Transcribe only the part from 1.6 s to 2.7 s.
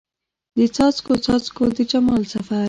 د جمال سفر